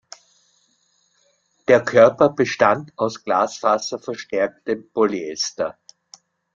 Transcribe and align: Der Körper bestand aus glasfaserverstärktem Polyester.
Der 1.67 1.85
Körper 1.85 2.29
bestand 2.31 2.91
aus 2.97 3.23
glasfaserverstärktem 3.23 4.89
Polyester. 4.91 5.77